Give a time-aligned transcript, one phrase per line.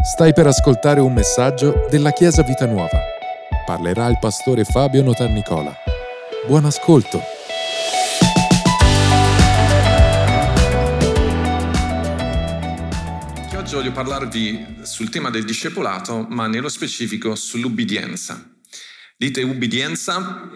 [0.00, 3.00] Stai per ascoltare un messaggio della Chiesa Vita Nuova.
[3.66, 5.74] Parlerà il pastore Fabio Notarnicola.
[6.46, 7.20] Buon ascolto.
[13.56, 18.40] Oggi voglio parlarvi sul tema del discepolato, ma nello specifico sull'ubbidienza.
[19.16, 20.48] Dite ubbidienza?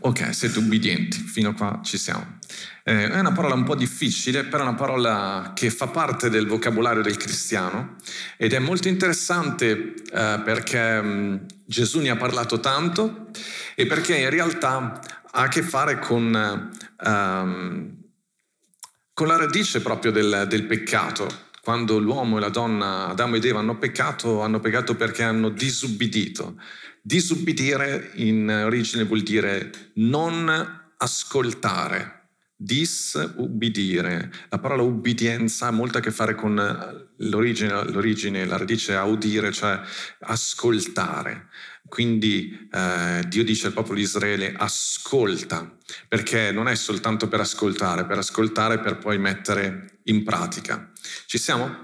[0.00, 2.38] Ok, siete ubbidienti, fino a qua ci siamo.
[2.84, 6.46] Eh, è una parola un po' difficile, però è una parola che fa parte del
[6.46, 7.96] vocabolario del cristiano
[8.36, 13.30] ed è molto interessante eh, perché mh, mm, Gesù ne ha parlato tanto
[13.74, 15.00] e perché in realtà
[15.32, 16.70] ha a che fare con,
[17.04, 17.96] um,
[19.12, 21.44] con la radice proprio del, del peccato.
[21.60, 26.54] Quando l'uomo e la donna, Adamo ed Eva, hanno peccato, hanno peccato perché hanno disubbidito.
[27.06, 30.50] Disubbidire in origine vuol dire non
[30.96, 34.32] ascoltare Disubbidire.
[34.48, 36.56] La parola ubbidienza ha molto a che fare con
[37.18, 39.78] l'origine, l'origine la radice audire, cioè
[40.20, 41.46] ascoltare.
[41.86, 45.76] Quindi eh, Dio dice al popolo di Israele ascolta,
[46.08, 50.90] perché non è soltanto per ascoltare, per ascoltare per poi mettere in pratica.
[51.26, 51.82] Ci siamo?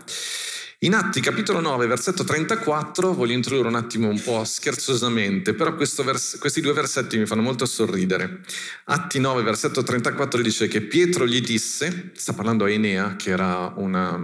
[0.84, 6.38] In Atti capitolo 9, versetto 34, voglio introdurre un attimo un po' scherzosamente, però vers-
[6.40, 8.40] questi due versetti mi fanno molto sorridere.
[8.86, 13.72] Atti 9, versetto 34 dice che Pietro gli disse, sta parlando a Enea, che era
[13.76, 14.20] una,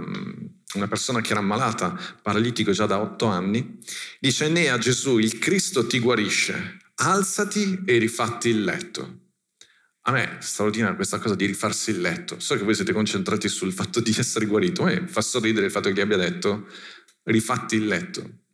[0.75, 3.79] una persona che era ammalata, paralitico già da otto anni,
[4.19, 9.28] dice Enea Gesù, il Cristo ti guarisce, alzati e rifatti il letto.
[10.09, 12.41] A me è straordinaria questa cosa di rifarsi il letto.
[12.41, 15.93] So che voi siete concentrati sul fatto di essere guarito, ma fa sorridere il fatto
[15.93, 16.67] che abbia detto
[17.25, 18.45] rifatti il letto.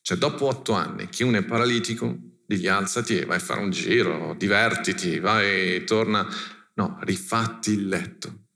[0.00, 3.70] Cioè, dopo otto anni, chi uno è paralitico, digli alzati e vai a fare un
[3.70, 6.26] giro, divertiti, vai e torna.
[6.74, 8.46] No, rifatti il letto.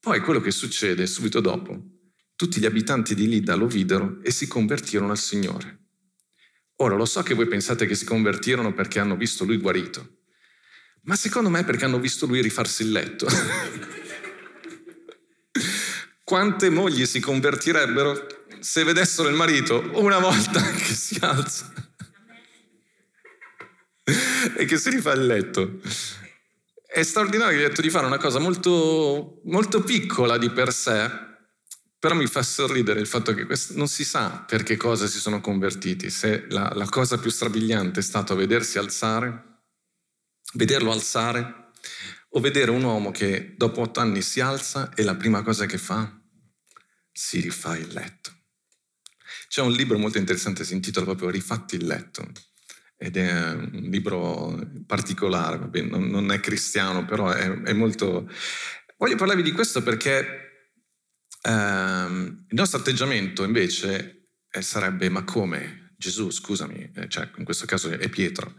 [0.00, 1.80] Poi quello che succede subito dopo,
[2.34, 5.83] tutti gli abitanti di Lida lo videro e si convertirono al Signore.
[6.76, 10.18] Ora lo so che voi pensate che si convertirono perché hanno visto lui guarito,
[11.02, 13.26] ma secondo me è perché hanno visto lui rifarsi il letto.
[16.24, 21.70] Quante mogli si convertirebbero se vedessero il marito una volta che si alza
[24.56, 25.80] e che si rifà il letto?
[26.86, 31.10] È straordinario il detto di fare una cosa molto, molto piccola di per sé,
[32.04, 35.18] però mi fa sorridere il fatto che questo, non si sa per che cosa si
[35.18, 39.62] sono convertiti, se la, la cosa più strabiliante è stato vedersi alzare,
[40.52, 41.70] vederlo alzare,
[42.28, 45.78] o vedere un uomo che dopo otto anni si alza e la prima cosa che
[45.78, 46.14] fa,
[47.10, 48.32] si rifà il letto.
[49.48, 52.30] C'è un libro molto interessante, si intitola proprio Rifatti il letto,
[52.98, 58.30] ed è un libro particolare, non, è cristiano, però è, molto...
[58.98, 60.44] Voglio parlarvi di questo perché
[61.50, 65.92] il nostro atteggiamento invece eh, sarebbe ma come?
[65.96, 68.54] Gesù, scusami, eh, cioè in questo caso è Pietro,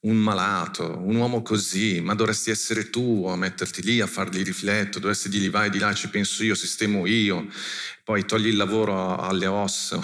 [0.00, 5.00] un malato, un uomo così, ma dovresti essere tu a metterti lì a fargli riflettere,
[5.00, 7.46] dovresti dirgli vai di là, ci penso io, sistemo io,
[8.10, 10.00] poi togli il lavoro alle ossa,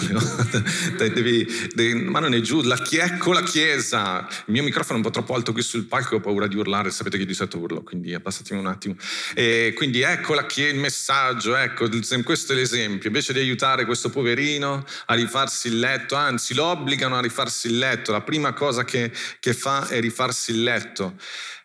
[2.05, 5.35] ma non è giù, la, ecco la chiesa, il mio microfono è un po' troppo
[5.35, 8.61] alto qui sul palco, ho paura di urlare, sapete che di solito urlo, quindi abbassatemi
[8.61, 8.95] un attimo,
[9.35, 11.89] e quindi ecco la chiesa, il messaggio, ecco,
[12.23, 17.17] questo è l'esempio, invece di aiutare questo poverino a rifarsi il letto, anzi lo obbligano
[17.17, 21.17] a rifarsi il letto, la prima cosa che, che fa è rifarsi il letto.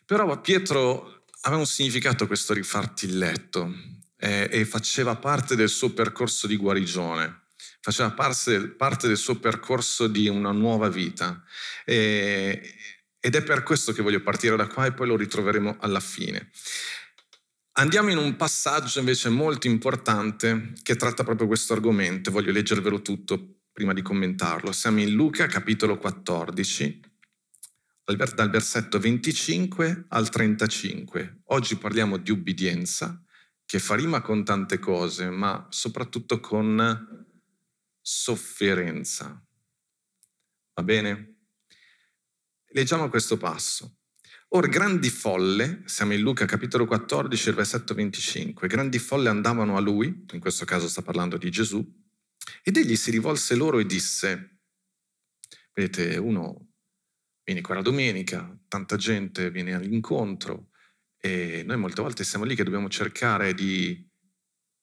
[0.08, 5.94] Però Pietro aveva un significato questo rifarti il letto eh, e faceva parte del suo
[5.94, 7.46] percorso di guarigione,
[7.80, 11.44] faceva parte, parte del suo percorso di una nuova vita.
[11.84, 12.76] E,
[13.20, 16.50] ed è per questo che voglio partire da qua e poi lo ritroveremo alla fine.
[17.74, 23.62] Andiamo in un passaggio invece molto importante che tratta proprio questo argomento, voglio leggervelo tutto
[23.72, 24.72] prima di commentarlo.
[24.72, 27.00] Siamo in Luca capitolo 14,
[28.03, 31.42] dal versetto 25 al 35.
[31.46, 33.24] Oggi parliamo di ubbidienza,
[33.72, 37.40] che fa rima con tante cose, ma soprattutto con
[38.02, 39.47] sofferenza.
[40.73, 41.38] Va bene?
[42.72, 44.00] Leggiamo questo passo.
[44.50, 50.26] Or grandi folle, siamo in Luca capitolo 14, versetto 25, grandi folle andavano a lui,
[50.29, 51.82] in questo caso sta parlando di Gesù,
[52.64, 54.64] ed egli si rivolse loro e disse,
[55.72, 56.74] vedete, uno
[57.46, 60.71] vieni qua la domenica, tanta gente viene all'incontro
[61.23, 64.09] e noi molte volte siamo lì che dobbiamo cercare di,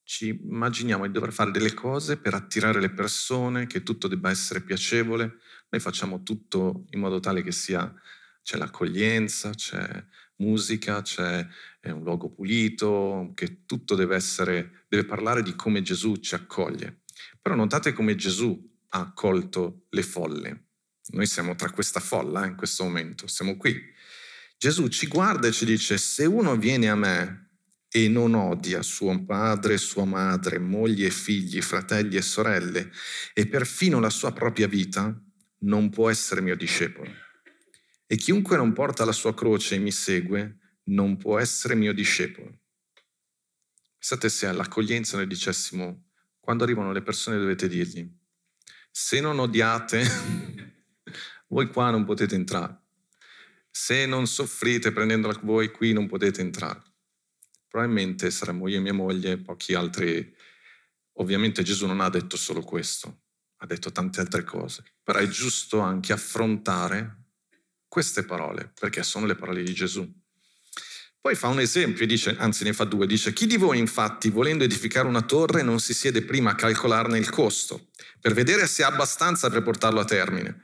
[0.05, 4.63] ci immaginiamo di dover fare delle cose per attirare le persone, che tutto debba essere
[4.63, 5.39] piacevole,
[5.69, 7.93] noi facciamo tutto in modo tale che sia,
[8.43, 10.03] c'è l'accoglienza, c'è
[10.37, 11.47] musica, c'è
[11.83, 17.01] un luogo pulito, che tutto deve essere, deve parlare di come Gesù ci accoglie.
[17.43, 18.57] Però notate come Gesù
[18.91, 20.69] ha accolto le folle.
[21.11, 23.97] Noi siamo tra questa folla eh, in questo momento, siamo qui.
[24.59, 27.51] Gesù ci guarda e ci dice, se uno viene a me
[27.89, 32.91] e non odia suo padre, sua madre, moglie e figli, fratelli e sorelle
[33.35, 35.17] e perfino la sua propria vita,
[35.61, 37.09] non può essere mio discepolo.
[38.05, 42.59] E chiunque non porta la sua croce e mi segue, non può essere mio discepolo.
[43.97, 46.09] Pensate se all'accoglienza noi dicessimo,
[46.41, 48.11] quando arrivano le persone dovete dirgli,
[48.91, 50.05] se non odiate,
[51.47, 52.78] voi qua non potete entrare.
[53.71, 56.83] Se non soffrite prendendola voi qui non potete entrare.
[57.69, 60.35] Probabilmente saremmo io e mia moglie e pochi altri.
[61.15, 63.23] Ovviamente Gesù non ha detto solo questo,
[63.59, 67.25] ha detto tante altre cose, però è giusto anche affrontare
[67.89, 70.09] queste parole, perché sono le parole di Gesù.
[71.21, 74.65] Poi fa un esempio, dice, anzi ne fa due, dice, chi di voi infatti volendo
[74.65, 77.89] edificare una torre non si siede prima a calcolarne il costo,
[78.21, 80.63] per vedere se ha abbastanza per portarlo a termine?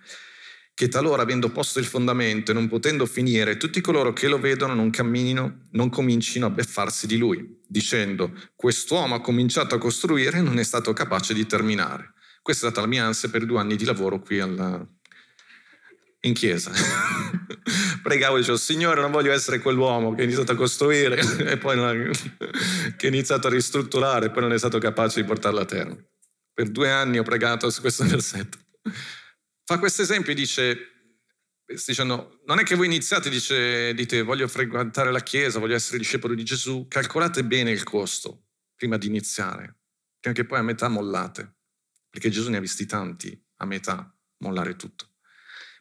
[0.77, 4.75] Che talora, avendo posto il fondamento e non potendo finire, tutti coloro che lo vedono
[4.75, 10.43] non camminino, non comincino a beffarsi di lui, dicendo, quest'uomo ha cominciato a costruire e
[10.43, 12.15] non è stato capace di terminare.
[12.43, 14.85] Questa è stata la mia ansia per due anni di lavoro qui alla,
[16.23, 16.73] in chiesa.
[18.03, 21.21] Pregavo e dicevo, Signore, non voglio essere quell'uomo che ha iniziato a costruire
[21.51, 22.11] e poi non,
[22.97, 25.97] che ha iniziato a ristrutturare e poi non è stato capace di portarlo a terra.
[26.53, 28.59] Per due anni ho pregato su questo versetto.
[29.67, 30.77] Fa questo esempio e dice,
[31.87, 36.35] dicendo, non è che voi iniziate, dice, dite, voglio frequentare la Chiesa, voglio essere discepolo
[36.35, 38.45] di Gesù, calcolate bene il costo
[38.75, 39.79] prima di iniziare,
[40.21, 41.57] che poi a metà mollate,
[42.11, 45.13] perché Gesù ne ha visti tanti a metà mollare tutto.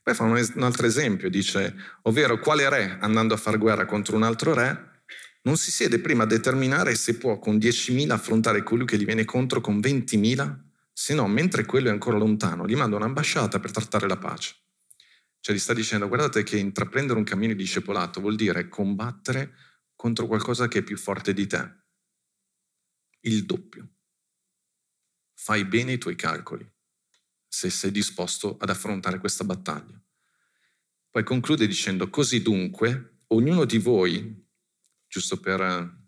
[0.01, 4.23] Poi fa un, altro esempio, dice, ovvero quale re andando a fare guerra contro un
[4.23, 4.91] altro re
[5.43, 9.25] non si siede prima a determinare se può con 10.000 affrontare colui che gli viene
[9.25, 10.57] contro con 20.000,
[10.93, 14.55] se no, mentre quello è ancora lontano, gli manda un'ambasciata per trattare la pace.
[15.39, 19.55] Cioè gli sta dicendo, guardate che intraprendere un cammino di discepolato vuol dire combattere
[19.95, 21.81] contro qualcosa che è più forte di te.
[23.21, 23.89] Il doppio.
[25.33, 26.69] Fai bene i tuoi calcoli
[27.47, 30.01] se sei disposto ad affrontare questa battaglia.
[31.09, 34.47] Poi conclude dicendo, così dunque, ognuno di voi,
[35.07, 35.99] giusto per,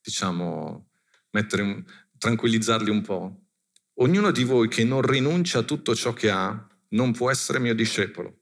[0.00, 0.90] diciamo,
[1.30, 1.84] un,
[2.18, 3.41] tranquillizzarli un po',
[3.94, 7.74] ognuno di voi che non rinuncia a tutto ciò che ha, non può essere mio
[7.74, 8.38] discepolo.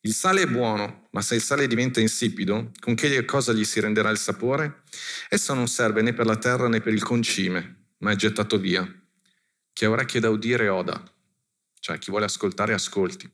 [0.00, 3.80] Il sale è buono, ma se il sale diventa insipido, con che cosa gli si
[3.80, 4.82] renderà il sapore?
[5.28, 8.86] Esso non serve né per la terra né per il concime, ma è gettato via.
[9.72, 11.02] Chi ha orecchie da udire oda.
[11.80, 13.28] Cioè chi vuole ascoltare ascolti.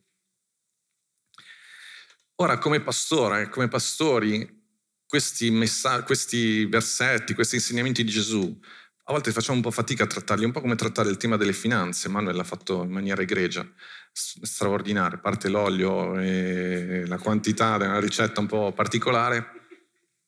[2.37, 4.61] Ora come pastore, come pastori,
[5.05, 8.59] questi, messa- questi versetti, questi insegnamenti di Gesù,
[9.05, 11.53] a volte facciamo un po' fatica a trattarli, un po' come trattare il tema delle
[11.53, 12.07] finanze.
[12.07, 13.67] Manuel l'ha fatto in maniera egregia,
[14.11, 15.17] straordinaria.
[15.17, 19.45] A parte l'olio e la quantità della ricetta un po' particolare,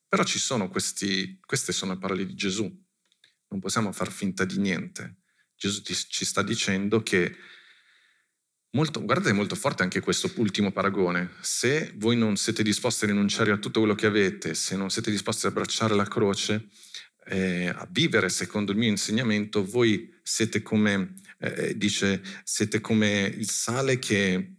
[0.08, 2.64] però ci sono questi, queste sono le parole di Gesù.
[3.48, 5.20] Non possiamo far finta di niente.
[5.56, 7.36] Gesù ci sta dicendo che
[8.76, 11.32] Molto, guardate, è molto forte anche questo ultimo paragone.
[11.40, 15.12] Se voi non siete disposti a rinunciare a tutto quello che avete, se non siete
[15.12, 16.68] disposti ad abbracciare la croce,
[17.28, 23.50] eh, a vivere secondo il mio insegnamento, voi siete come, eh, dice, siete come il
[23.50, 24.56] sale che,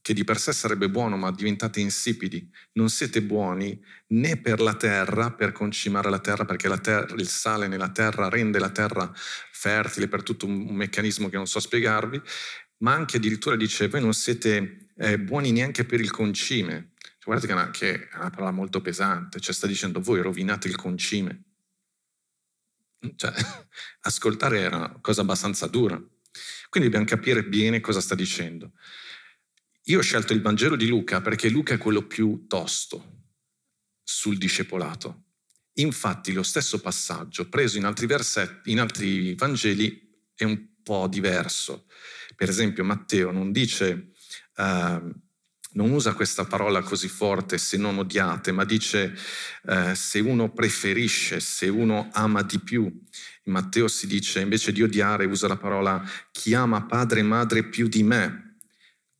[0.00, 2.48] che di per sé sarebbe buono, ma diventate insipidi.
[2.72, 7.28] Non siete buoni né per la terra, per concimare la terra, perché la terra, il
[7.28, 9.12] sale nella terra rende la terra
[9.52, 12.20] fertile per tutto un, un meccanismo che non so spiegarvi,
[12.78, 16.92] ma anche addirittura dice voi non siete eh, buoni neanche per il concime.
[16.98, 20.20] Cioè, guardate che è, una, che è, una, parola molto pesante, cioè sta dicendo voi
[20.20, 21.43] rovinate il concime.
[23.16, 23.32] Cioè,
[24.02, 26.00] ascoltare era una cosa abbastanza dura.
[26.68, 28.72] Quindi dobbiamo capire bene cosa sta dicendo.
[29.84, 33.26] Io ho scelto il Vangelo di Luca perché Luca è quello più tosto
[34.02, 35.24] sul discepolato.
[35.74, 40.00] Infatti lo stesso passaggio preso in altri versetti, in altri Vangeli,
[40.34, 41.86] è un po' diverso.
[42.36, 44.12] Per esempio Matteo non dice,
[44.56, 45.12] uh,
[45.74, 49.16] non usa questa parola così forte se non odiate, ma dice
[49.62, 52.82] uh, se uno preferisce, se uno ama di più.
[52.82, 57.64] In Matteo si dice invece di odiare usa la parola chi ama padre e madre
[57.64, 58.58] più di me.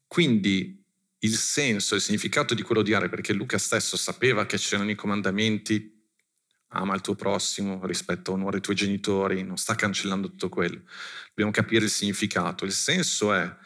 [0.06, 0.82] Quindi
[1.18, 5.92] il senso, il significato di quello odiare, perché Luca stesso sapeva che c'erano i comandamenti
[6.74, 10.82] ama il tuo prossimo, rispetto onore i tuoi genitori, non sta cancellando tutto quello.
[11.28, 12.64] Dobbiamo capire il significato.
[12.64, 13.56] Il senso è,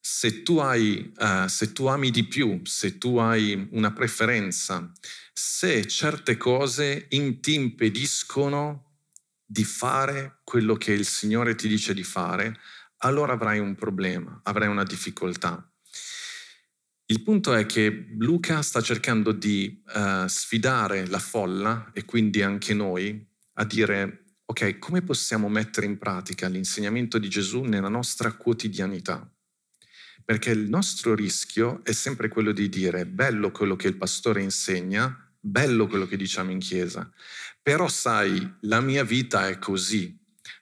[0.00, 4.90] se tu, hai, uh, se tu ami di più, se tu hai una preferenza,
[5.32, 9.00] se certe cose in, ti impediscono
[9.44, 12.58] di fare quello che il Signore ti dice di fare,
[12.98, 15.62] allora avrai un problema, avrai una difficoltà.
[17.06, 22.74] Il punto è che Luca sta cercando di uh, sfidare la folla e quindi anche
[22.74, 29.26] noi a dire, ok, come possiamo mettere in pratica l'insegnamento di Gesù nella nostra quotidianità?
[30.28, 35.32] Perché il nostro rischio è sempre quello di dire, bello quello che il pastore insegna,
[35.40, 37.10] bello quello che diciamo in chiesa,
[37.62, 40.14] però sai, la mia vita è così,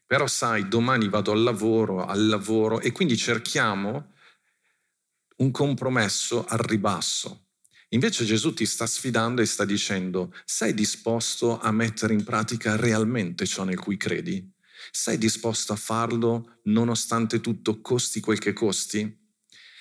[0.06, 4.12] però sai, domani vado al lavoro, al lavoro e quindi cerchiamo
[5.38, 7.48] un compromesso al ribasso.
[7.88, 13.46] Invece Gesù ti sta sfidando e sta dicendo, sei disposto a mettere in pratica realmente
[13.46, 14.48] ciò nel cui credi?
[14.92, 19.24] Sei disposto a farlo nonostante tutto costi quel che costi?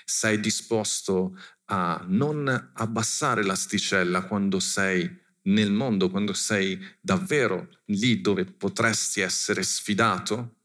[0.06, 1.36] Sei disposto
[1.66, 9.64] a non abbassare l'asticella quando sei nel mondo, quando sei davvero lì dove potresti essere
[9.64, 10.58] sfidato?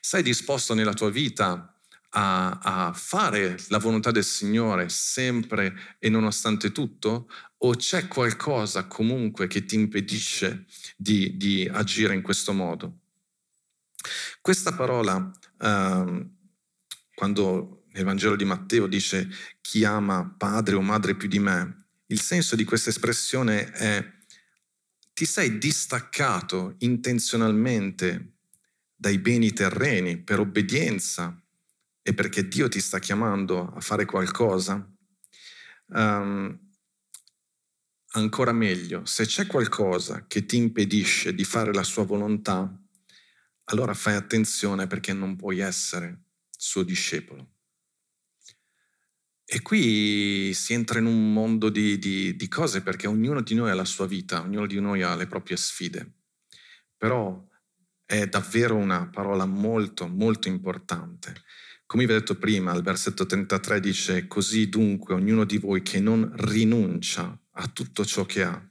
[0.00, 1.74] Sei disposto nella tua vita
[2.10, 7.28] a, a, fare la volontà del Signore sempre e nonostante tutto?
[7.58, 10.66] O c'è qualcosa comunque che ti impedisce
[10.96, 13.00] di, di agire in questo modo?
[14.40, 15.30] Questa parola,
[15.60, 16.26] eh,
[17.14, 19.26] quando nel Vangelo di Matteo dice
[19.62, 24.14] chi ama padre o madre più di me, il senso di questa espressione è
[25.14, 28.34] ti sei distaccato intenzionalmente
[28.94, 31.42] dai beni terreni per obbedienza
[32.02, 34.86] e perché Dio ti sta chiamando a fare qualcosa.
[35.86, 36.70] Um,
[38.08, 42.78] ancora meglio, se c'è qualcosa che ti impedisce di fare la sua volontà,
[43.64, 47.55] allora fai attenzione perché non puoi essere suo discepolo.
[49.48, 53.70] E qui si entra in un mondo di, di, di, cose perché ognuno di noi
[53.70, 56.14] ha la sua vita, ognuno di noi ha le proprie sfide.
[56.96, 57.48] Però
[58.04, 61.32] è davvero una parola molto, molto importante.
[61.86, 66.00] Come vi ho detto prima, il versetto 33 dice, così dunque ognuno di voi che
[66.00, 68.70] non rinuncia a tutto ciò che ha.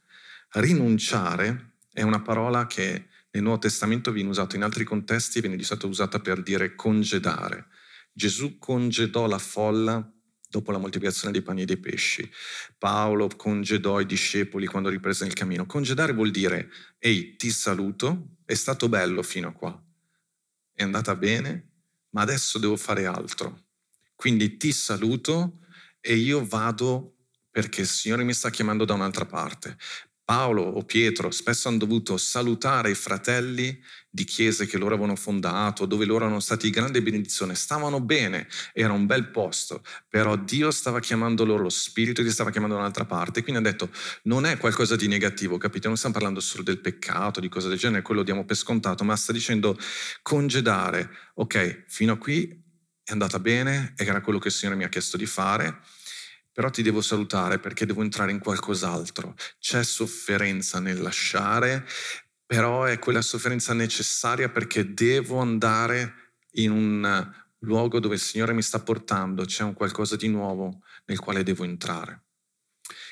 [0.55, 5.63] Rinunciare è una parola che nel Nuovo Testamento viene usata in altri contesti, viene di
[5.63, 7.67] solito usata per dire congedare.
[8.11, 10.09] Gesù congedò la folla
[10.55, 12.29] dopo la moltiplicazione dei pani e dei pesci.
[12.77, 15.65] Paolo congedò i discepoli quando riprese il cammino.
[15.65, 19.83] Congedare vuol dire, ehi, ti saluto, è stato bello fino a qua,
[20.73, 21.71] è andata bene,
[22.11, 23.63] ma adesso devo fare altro.
[24.15, 25.59] Quindi ti saluto
[25.99, 27.15] e io vado
[27.51, 29.77] perché il Signore mi sta chiamando da un'altra parte.
[30.25, 33.79] Paolo o Pietro spesso hanno dovuto salutare i fratelli
[34.09, 38.47] di chiese che loro avevano fondato, dove loro erano stati di grande benedizione, stavano bene,
[38.73, 42.81] era un bel posto, però Dio stava chiamando loro, lo Spirito ti stava chiamando da
[42.81, 43.91] un'altra parte, quindi ha detto
[44.23, 45.87] non è qualcosa di negativo, capite?
[45.87, 49.15] Non stiamo parlando solo del peccato, di cose del genere, quello diamo per scontato, ma
[49.15, 49.77] sta dicendo
[50.23, 52.63] congedare, ok, fino a qui
[53.03, 55.81] è andata bene, era quello che il Signore mi ha chiesto di fare,
[56.55, 59.35] però ti devo salutare perché devo entrare in qualcos'altro.
[59.59, 61.85] C'è sofferenza nel lasciare,
[62.45, 68.61] però è quella sofferenza necessaria perché devo andare in un luogo dove il Signore mi
[68.61, 72.23] sta portando, c'è un qualcosa di nuovo nel quale devo entrare.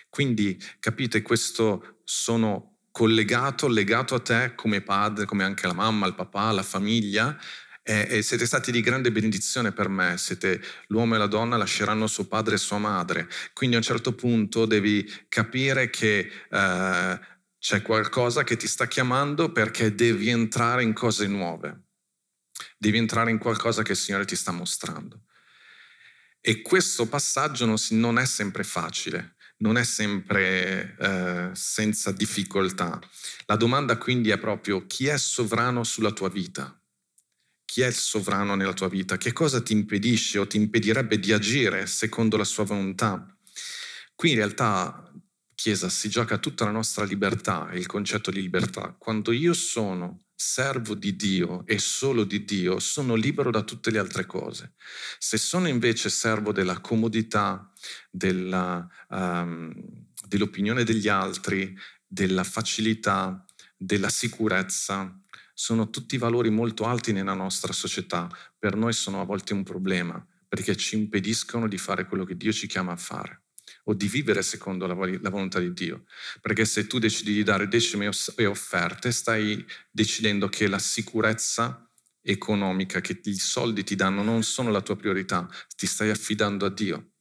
[0.07, 6.15] Quindi capite, questo sono collegato, legato a te come padre, come anche la mamma, il
[6.15, 7.37] papà, la famiglia,
[7.83, 12.07] e, e siete stati di grande benedizione per me, siete l'uomo e la donna lasceranno
[12.07, 17.19] suo padre e sua madre, quindi a un certo punto devi capire che eh,
[17.59, 21.83] c'è qualcosa che ti sta chiamando perché devi entrare in cose nuove,
[22.77, 25.25] devi entrare in qualcosa che il Signore ti sta mostrando.
[26.45, 32.99] E questo passaggio non, si, non è sempre facile, non è sempre eh, senza difficoltà.
[33.45, 36.77] La domanda quindi è proprio chi è sovrano sulla tua vita?
[37.65, 41.31] Chi è il sovrano nella tua vita, che cosa ti impedisce o ti impedirebbe di
[41.31, 43.25] agire secondo la sua volontà.
[44.15, 45.11] Qui in realtà,
[45.55, 48.95] Chiesa, si gioca tutta la nostra libertà, il concetto di libertà.
[48.97, 53.99] Quando io sono servo di Dio e solo di Dio, sono libero da tutte le
[53.99, 54.73] altre cose.
[55.17, 57.71] Se sono invece servo della comodità,
[58.11, 59.73] della, um,
[60.27, 63.45] dell'opinione degli altri, della facilità,
[63.77, 65.17] della sicurezza,
[65.53, 70.25] sono tutti valori molto alti nella nostra società, per noi sono a volte un problema
[70.53, 73.41] perché ci impediscono di fare quello che Dio ci chiama a fare
[73.85, 76.03] o di vivere secondo la, la volontà di Dio.
[76.41, 81.89] Perché se tu decidi di dare decime e offerte, stai decidendo che la sicurezza
[82.21, 86.69] economica, che i soldi ti danno non sono la tua priorità, ti stai affidando a
[86.69, 87.13] Dio.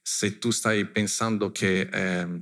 [0.00, 2.40] Se tu stai pensando che, eh,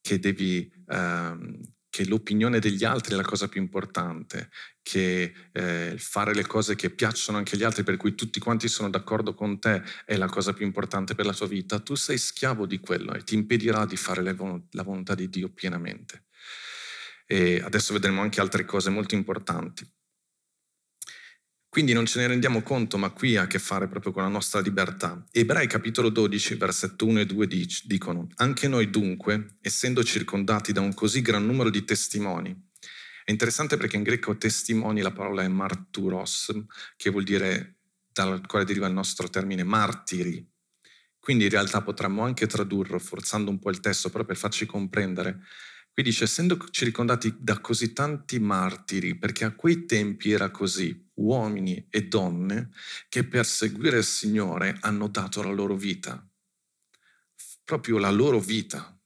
[0.00, 0.72] che devi...
[0.86, 1.60] Eh,
[1.92, 4.48] che l'opinione degli altri è la cosa più importante,
[4.80, 8.88] che eh, fare le cose che piacciono anche agli altri, per cui tutti quanti sono
[8.88, 12.64] d'accordo con te, è la cosa più importante per la tua vita, tu sei schiavo
[12.64, 16.24] di quello e ti impedirà di fare la volontà di Dio pienamente.
[17.26, 19.86] E adesso vedremo anche altre cose molto importanti.
[21.72, 24.28] Quindi non ce ne rendiamo conto, ma qui ha a che fare proprio con la
[24.28, 25.24] nostra libertà.
[25.30, 27.48] Ebrei capitolo 12, versetto 1 e 2
[27.84, 32.54] dicono, anche noi dunque, essendo circondati da un così gran numero di testimoni,
[33.24, 36.52] è interessante perché in greco testimoni la parola è marturos,
[36.94, 37.76] che vuol dire
[38.06, 40.46] dal quale deriva il nostro termine martiri.
[41.18, 45.40] Quindi in realtà potremmo anche tradurlo, forzando un po' il testo, proprio per farci comprendere
[45.94, 51.86] Qui dice, essendo circondati da così tanti martiri, perché a quei tempi era così, uomini
[51.90, 52.70] e donne
[53.10, 56.26] che per seguire il Signore hanno dato la loro vita,
[57.62, 58.98] proprio la loro vita.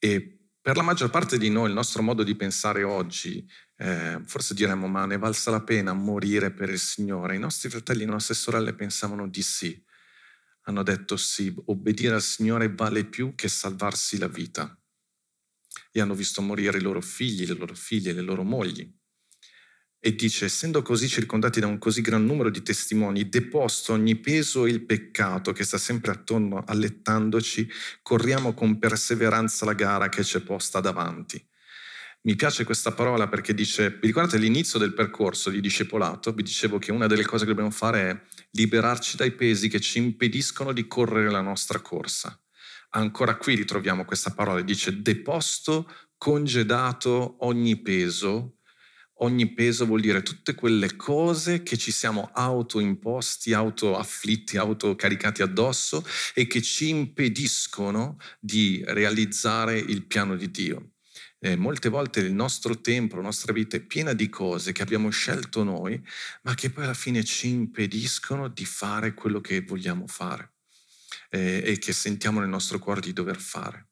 [0.00, 4.52] E per la maggior parte di noi il nostro modo di pensare oggi, eh, forse
[4.52, 7.36] diremmo, ma ne valsa la pena morire per il Signore?
[7.36, 9.80] I nostri fratelli e le nostre sorelle pensavano di sì.
[10.62, 14.74] Hanno detto sì, obbedire al Signore vale più che salvarsi la vita
[15.92, 18.90] e hanno visto morire i loro figli, le loro figlie, le loro mogli.
[20.02, 24.64] E dice, essendo così circondati da un così gran numero di testimoni, deposto ogni peso
[24.64, 27.68] e il peccato che sta sempre attorno allettandoci,
[28.00, 31.46] corriamo con perseveranza la gara che c'è posta davanti.
[32.22, 36.32] Mi piace questa parola perché dice, vi ricordate l'inizio del percorso di discepolato?
[36.32, 38.22] Vi dicevo che una delle cose che dobbiamo fare è
[38.52, 42.39] liberarci dai pesi che ci impediscono di correre la nostra corsa.
[42.92, 48.56] Ancora qui ritroviamo questa parola, dice deposto, congedato ogni peso.
[49.22, 56.04] Ogni peso vuol dire tutte quelle cose che ci siamo autoimposti, autoafflitti, autocaricati addosso
[56.34, 60.94] e che ci impediscono di realizzare il piano di Dio.
[61.38, 65.10] Eh, molte volte il nostro tempo, la nostra vita è piena di cose che abbiamo
[65.10, 66.02] scelto noi,
[66.42, 70.54] ma che poi alla fine ci impediscono di fare quello che vogliamo fare
[71.30, 73.88] eh, e che sentiamo nel nostro cuore di dover fare.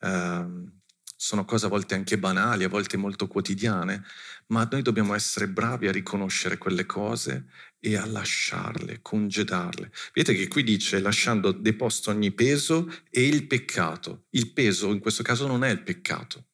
[0.00, 0.78] Uh,
[1.22, 4.02] sono cose a volte anche banali, a volte molto quotidiane,
[4.46, 9.92] ma noi dobbiamo essere bravi a riconoscere quelle cose e a lasciarle, congedarle.
[10.14, 14.24] Vedete che qui dice lasciando deposto ogni peso e il peccato.
[14.30, 16.46] Il peso in questo caso non è il peccato.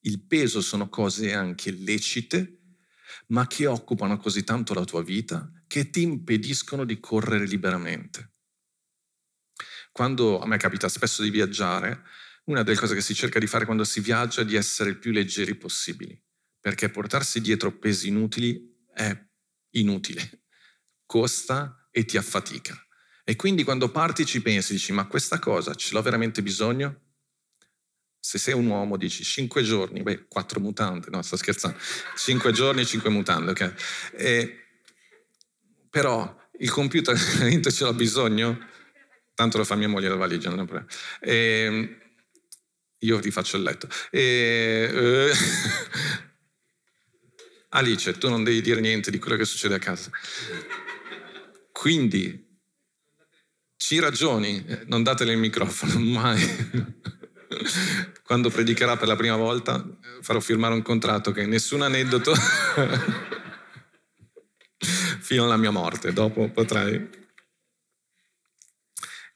[0.00, 2.62] Il peso sono cose anche lecite,
[3.28, 8.33] ma che occupano così tanto la tua vita che ti impediscono di correre liberamente.
[9.94, 12.02] Quando a me capita spesso di viaggiare,
[12.46, 14.98] una delle cose che si cerca di fare quando si viaggia è di essere il
[14.98, 16.20] più leggeri possibili,
[16.58, 19.16] perché portarsi dietro pesi inutili è
[19.74, 20.46] inutile,
[21.06, 22.76] costa e ti affatica.
[23.22, 27.02] E quindi quando parti ci pensi, dici, ma questa cosa ce l'ho veramente bisogno?
[28.18, 31.78] Se sei un uomo dici cinque giorni, beh, quattro mutande, no, sto scherzando,
[32.16, 34.10] cinque giorni, cinque mutande, ok?
[34.16, 34.58] E,
[35.88, 38.72] però il computer veramente ce l'ha bisogno?
[39.34, 40.90] Tanto lo fa mia moglie la valigia, non è un problema.
[41.20, 42.02] E, ehm,
[42.98, 43.88] io ti faccio il letto.
[44.10, 45.32] E, eh,
[47.70, 50.10] Alice, tu non devi dire niente di quello che succede a casa.
[51.72, 52.58] Quindi,
[53.76, 56.40] ci ragioni, non datele il microfono, mai.
[58.24, 59.84] Quando predicherà per la prima volta
[60.22, 62.32] farò firmare un contratto che nessun aneddoto
[65.20, 67.23] fino alla mia morte, dopo potrai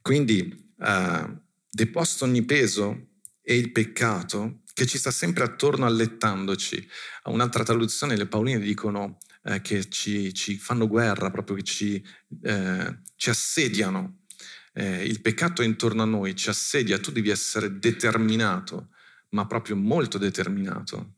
[0.09, 1.39] quindi uh,
[1.71, 3.09] deposto ogni peso
[3.43, 6.89] e il peccato che ci sta sempre attorno allettandoci.
[7.25, 12.03] Un'altra traduzione le Pauline dicono eh, che ci, ci, fanno guerra, proprio che ci,
[12.43, 14.21] eh, ci assediano.
[14.73, 18.89] Eh, il peccato è intorno a noi, ci assedia, tu devi essere determinato,
[19.33, 21.17] ma proprio molto determinato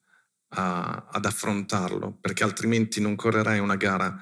[0.49, 4.19] a, ad affrontarlo, perché altrimenti non correrai una gara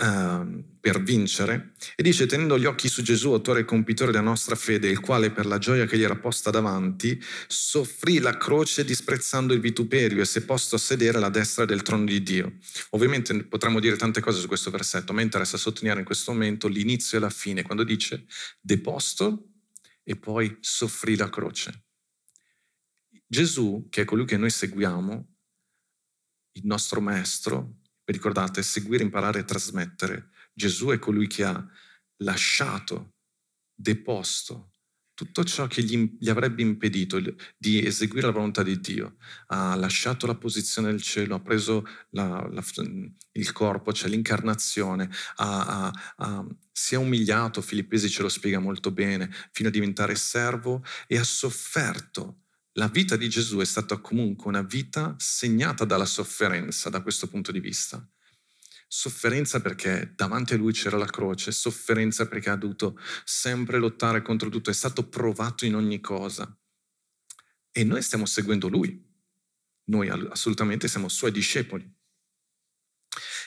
[0.00, 4.88] per vincere, e dice tenendo gli occhi su Gesù, autore e compitore della nostra fede,
[4.88, 9.60] il quale per la gioia che gli era posta davanti, soffrì la croce disprezzando il
[9.60, 12.56] vituperio e si è posto a sedere alla destra del trono di Dio.
[12.90, 17.18] Ovviamente potremmo dire tante cose su questo versetto, ma interessa sottolineare in questo momento l'inizio
[17.18, 18.24] e la fine, quando dice
[18.58, 19.48] deposto
[20.02, 21.84] e poi soffrì la croce.
[23.26, 25.28] Gesù, che è colui che noi seguiamo,
[26.52, 27.79] il nostro maestro,
[28.10, 30.30] vi ricordate, seguire, imparare e trasmettere.
[30.52, 31.66] Gesù è colui che ha
[32.18, 33.14] lasciato,
[33.72, 34.70] deposto
[35.20, 37.20] tutto ciò che gli, gli, avrebbe impedito
[37.58, 39.16] di eseguire la volontà di Dio.
[39.48, 42.64] Ha lasciato la posizione del cielo, ha preso la, la,
[43.32, 48.92] il corpo, cioè l'incarnazione, ha, ha, ha, si è umiliato, Filippesi ce lo spiega molto
[48.92, 52.44] bene, fino a diventare servo e ha sofferto.
[52.74, 57.50] La vita di Gesù è stata comunque una vita segnata dalla sofferenza da questo punto
[57.50, 58.06] di vista.
[58.86, 64.48] Sofferenza perché davanti a lui c'era la croce, sofferenza perché ha dovuto sempre lottare contro
[64.48, 66.56] tutto, è stato provato in ogni cosa.
[67.72, 69.04] E noi stiamo seguendo lui,
[69.84, 71.98] noi assolutamente siamo suoi discepoli.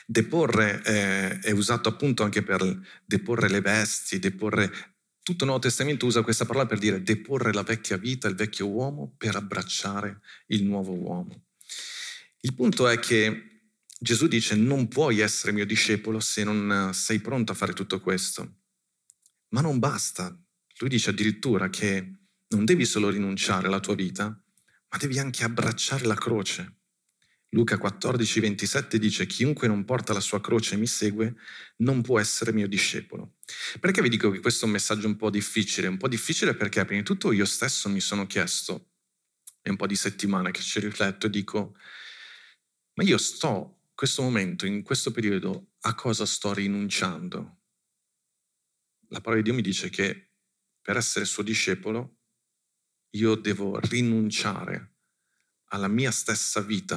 [0.06, 2.62] Deporre eh, è usato appunto anche per
[3.06, 4.93] deporre le vesti, deporre
[5.24, 8.68] tutto il Nuovo Testamento usa questa parola per dire deporre la vecchia vita, il vecchio
[8.68, 11.46] uomo, per abbracciare il nuovo uomo.
[12.40, 13.62] Il punto è che
[13.98, 18.56] Gesù dice non puoi essere mio discepolo se non sei pronto a fare tutto questo.
[19.48, 20.38] Ma non basta.
[20.78, 22.16] Lui dice addirittura che
[22.48, 26.80] non devi solo rinunciare alla tua vita, ma devi anche abbracciare la croce.
[27.48, 31.34] Luca 14, 27 dice chiunque non porta la sua croce e mi segue
[31.78, 33.33] non può essere mio discepolo.
[33.78, 35.86] Perché vi dico che questo è un messaggio un po' difficile?
[35.86, 38.92] Un po' difficile perché prima di tutto io stesso mi sono chiesto,
[39.60, 41.76] è un po' di settimane che ci rifletto e dico,
[42.94, 47.60] ma io sto questo momento, in questo periodo, a cosa sto rinunciando?
[49.08, 50.32] La parola di Dio mi dice che
[50.80, 52.18] per essere suo discepolo
[53.10, 54.96] io devo rinunciare
[55.66, 56.96] alla mia stessa vita.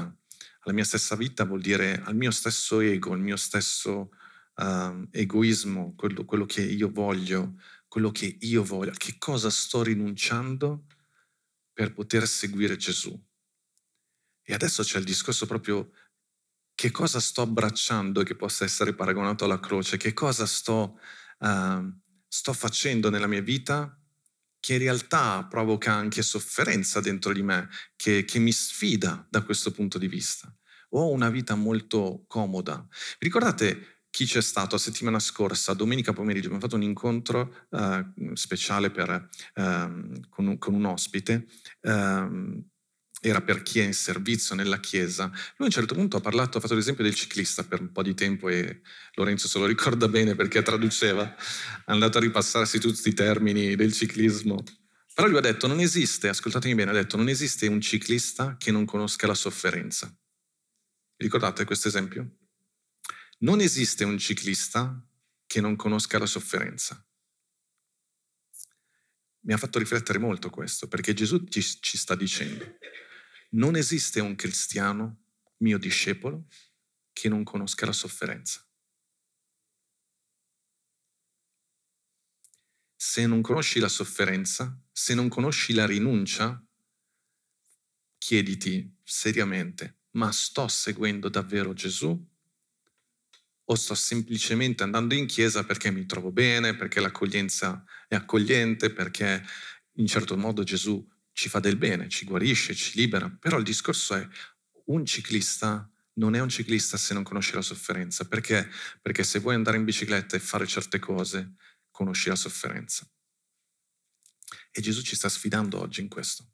[0.62, 4.10] Alla mia stessa vita vuol dire al mio stesso ego, al mio stesso
[4.58, 8.92] uh, egoismo, quello, quello che io voglio, quello che io voglio.
[8.92, 10.86] Che cosa sto rinunciando
[11.74, 13.20] per poter seguire Gesù?
[14.44, 15.92] E adesso c'è il discorso proprio
[16.74, 21.00] che cosa sto abbracciando che possa essere paragonato alla croce, che cosa sto,
[21.40, 24.00] uh, sto facendo nella mia vita
[24.60, 29.72] che in realtà provoca anche sofferenza dentro di me, che, che mi sfida da questo
[29.72, 30.54] punto di vista.
[30.92, 32.86] Ho una vita molto comoda.
[33.20, 38.90] ricordate chi c'è stato la settimana scorsa, domenica pomeriggio, abbiamo fatto un incontro uh, speciale
[38.90, 41.46] per, uh, con, un, con, un, ospite.
[41.82, 42.66] Uh,
[43.22, 45.26] era per chi è in servizio nella Chiesa.
[45.26, 48.02] Lui a un certo punto ha parlato, ha fatto l'esempio del ciclista per un po'
[48.02, 48.82] di tempo e
[49.14, 53.94] Lorenzo se lo ricorda bene perché traduceva, è andato a ripassarsi tutti i termini del
[53.94, 54.64] ciclismo.
[55.14, 58.72] Però lui ha detto, non esiste, ascoltatemi bene, ha detto, non esiste un ciclista che
[58.72, 60.12] non conosca la sofferenza.
[61.18, 62.47] Ricordate questo esempio?
[63.40, 65.00] Non esiste un ciclista
[65.46, 67.04] che non conosca la sofferenza.
[69.42, 72.78] Mi ha fatto riflettere molto questo, perché Gesù ci, ci sta dicendo,
[73.52, 75.26] non esiste un cristiano,
[75.58, 76.48] mio discepolo,
[77.14, 78.68] che non conosca la sofferenza.
[82.96, 86.62] Se non conosci la sofferenza, se non conosci la rinuncia,
[88.18, 92.36] chiediti seriamente, ma sto seguendo davvero Gesù?
[93.70, 99.44] O sto semplicemente andando in chiesa perché mi trovo bene, perché l'accoglienza è accogliente, perché
[99.94, 104.16] in certo modo Gesù ci fa del bene, ci guarisce, ci libera, però il discorso
[104.16, 104.28] è
[104.86, 108.26] un ciclista non è un ciclista se non conosce la sofferenza.
[108.26, 108.70] Perché?
[109.02, 111.56] Perché se vuoi andare in bicicletta e fare certe cose,
[111.92, 113.08] conosci la sofferenza.
[114.72, 116.52] E Gesù ci sta sfidando oggi in questo.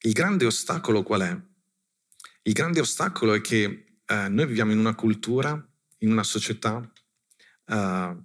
[0.00, 1.38] Il grande ostacolo qual è?
[2.42, 5.50] Il grande ostacolo è che eh, noi viviamo in una cultura,
[5.98, 6.92] in una società
[7.66, 8.16] eh,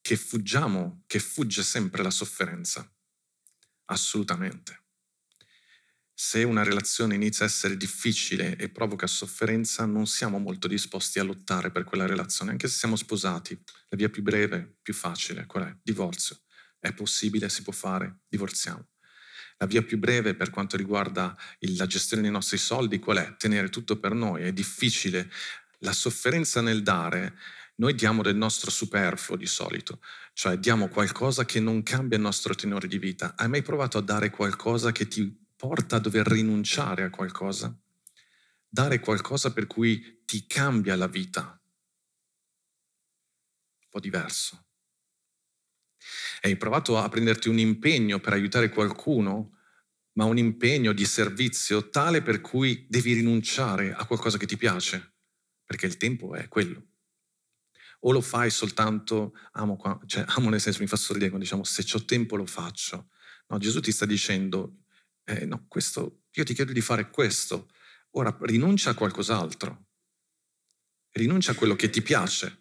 [0.00, 2.90] che fuggiamo, che fugge sempre la sofferenza.
[3.86, 4.78] Assolutamente.
[6.12, 11.22] Se una relazione inizia a essere difficile e provoca sofferenza, non siamo molto disposti a
[11.22, 13.58] lottare per quella relazione, anche se siamo sposati.
[13.88, 15.78] La via più breve, più facile, qual è?
[15.82, 16.40] Divorzio.
[16.78, 18.86] È possibile, si può fare, divorziamo.
[19.60, 23.36] La via più breve per quanto riguarda la gestione dei nostri soldi, qual è?
[23.36, 24.44] Tenere tutto per noi.
[24.44, 25.30] È difficile.
[25.80, 27.36] La sofferenza nel dare
[27.76, 30.00] noi diamo del nostro superfluo di solito,
[30.32, 33.34] cioè diamo qualcosa che non cambia il nostro tenore di vita.
[33.36, 37.74] Hai mai provato a dare qualcosa che ti porta a dover rinunciare a qualcosa?
[38.66, 41.60] Dare qualcosa per cui ti cambia la vita.
[43.80, 44.69] Un po' diverso.
[46.42, 49.58] Hai provato a prenderti un impegno per aiutare qualcuno,
[50.12, 55.14] ma un impegno di servizio tale per cui devi rinunciare a qualcosa che ti piace,
[55.64, 56.84] perché il tempo è quello
[58.00, 61.84] o lo fai soltanto, amo, cioè amo nel senso mi fa sorridere quando diciamo se
[61.96, 63.10] ho tempo lo faccio.
[63.48, 64.84] No, Gesù ti sta dicendo,
[65.24, 67.68] eh, no, questo, io ti chiedo di fare questo,
[68.12, 69.86] ora rinuncia a qualcos'altro,
[71.12, 72.59] rinuncia a quello che ti piace.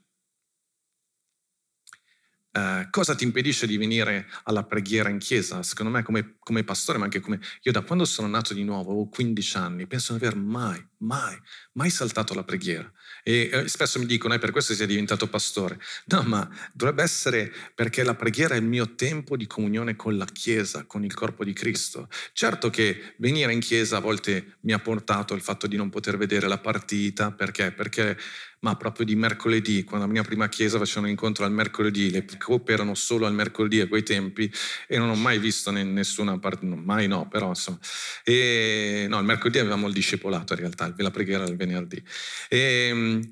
[2.52, 5.62] Eh, cosa ti impedisce di venire alla preghiera in chiesa?
[5.62, 7.40] Secondo me come, come, pastore, ma anche come...
[7.64, 11.38] Io da quando sono nato di nuovo, avevo 15 anni, penso di aver mai, mai,
[11.74, 12.92] mai saltato la preghiera.
[13.24, 15.80] E eh, spesso mi dicono, è per questo che sei diventato pastore.
[16.06, 20.26] No, ma dovrebbe essere perché la preghiera è il mio tempo di comunione con la
[20.26, 22.08] Chiesa, con il corpo di Cristo.
[22.34, 26.18] Certo che venire in chiesa a volte mi ha portato il fatto di non poter
[26.18, 27.72] vedere la partita, perché?
[27.72, 28.18] Perché
[28.62, 32.26] ma proprio di mercoledì, quando la mia prima chiesa faceva un incontro al mercoledì, le
[32.38, 34.52] coppe erano solo al mercoledì a quei tempi
[34.88, 37.80] e non ho mai visto nessuna parte, mai no, però insomma.
[38.24, 42.04] E, no, il mercoledì avevamo il discepolato in realtà, la preghiera il venerdì.
[42.50, 42.58] E,
[42.90, 43.30] ehm,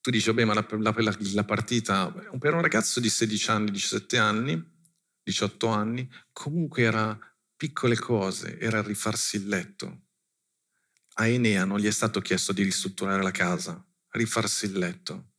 [0.00, 4.18] tu dici, vabbè, ma la, la, la partita, per un ragazzo di 16 anni, 17
[4.18, 4.76] anni,
[5.22, 7.18] 18 anni, comunque era
[7.56, 10.07] piccole cose, era rifarsi il letto,
[11.20, 15.32] a Enea non gli è stato chiesto di ristrutturare la casa, rifarsi il letto.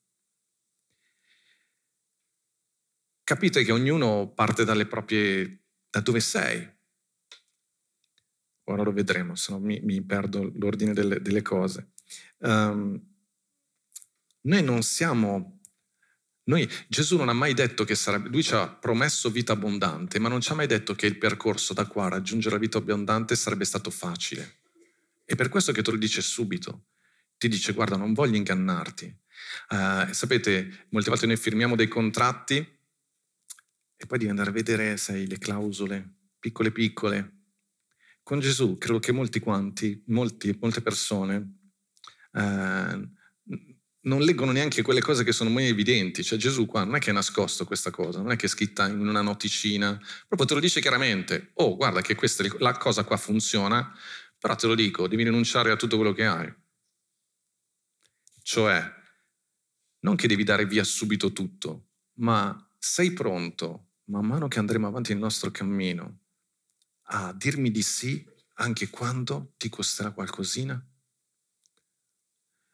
[3.24, 5.64] Capite che ognuno parte dalle proprie...
[5.90, 6.68] da dove sei.
[8.66, 11.94] Ora lo vedremo, se no mi, mi, perdo l'ordine delle, delle cose.
[12.40, 13.02] Um,
[14.42, 15.62] noi non siamo...
[16.44, 18.30] Noi, Gesù non ha mai detto che sarebbe...
[18.30, 21.74] Lui ci ha promesso vita abbondante, ma non ci ha mai detto che il percorso
[21.74, 24.59] da qua a raggiungere la vita abbondante sarebbe stato facile.
[25.30, 26.88] È per questo che te lo dice subito.
[27.38, 29.16] Ti dice, guarda, non voglio ingannarti.
[29.70, 32.56] Uh, sapete, molte volte noi firmiamo dei contratti
[33.96, 37.42] e poi devi andare a vedere, sai, le clausole, piccole piccole.
[38.24, 41.36] Con Gesù credo che molti quanti, molti, molte persone
[42.32, 43.10] uh,
[44.02, 46.24] non leggono neanche quelle cose che sono molto evidenti.
[46.24, 48.88] Cioè Gesù qua non è che è nascosto questa cosa, non è che è scritta
[48.88, 49.96] in una noticina,
[50.28, 51.52] proprio te lo dice chiaramente.
[51.54, 53.96] Oh, guarda che questa, la cosa qua funziona,
[54.40, 56.52] però te lo dico, devi rinunciare a tutto quello che hai.
[58.42, 58.98] Cioè,
[60.00, 65.12] non che devi dare via subito tutto, ma sei pronto, man mano che andremo avanti
[65.12, 66.22] nel nostro cammino,
[67.12, 68.26] a dirmi di sì
[68.56, 70.76] anche quando ti costerà qualcosina?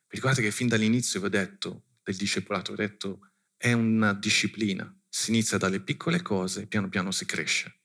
[0.08, 4.96] Vi ricordate che fin dall'inizio vi ho detto del discepolato, ho detto è una disciplina,
[5.10, 7.85] si inizia dalle piccole cose e piano piano si cresce.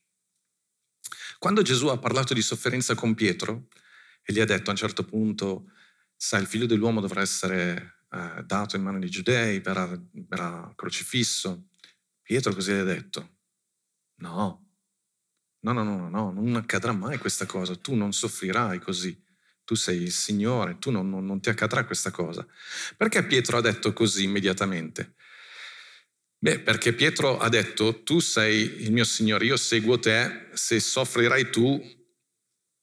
[1.41, 3.65] Quando Gesù ha parlato di sofferenza con Pietro
[4.21, 5.71] e gli ha detto a un certo punto,
[6.15, 11.69] sai, il figlio dell'uomo dovrà essere eh, dato in mano dei giudei, verrà, verrà crocifisso,
[12.21, 13.37] Pietro così gli ha detto,
[14.17, 14.67] no,
[15.61, 19.19] no, no, no, no, non accadrà mai questa cosa, tu non soffrirai così,
[19.63, 22.45] tu sei il Signore, tu non, non, non ti accadrà questa cosa.
[22.95, 25.15] Perché Pietro ha detto così immediatamente?
[26.43, 31.51] Beh, perché Pietro ha detto, tu sei il mio Signore, io seguo te, se soffrirai
[31.51, 31.79] tu,